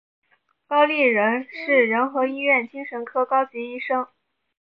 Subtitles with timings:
[0.65, 4.07] 高立仁是仁和医院精神科高级医生。